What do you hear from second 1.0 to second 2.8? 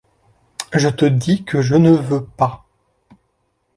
dis que je ne veux pas.